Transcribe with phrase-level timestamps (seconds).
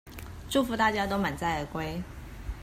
[0.49, 2.01] 祝福大家都滿載而歸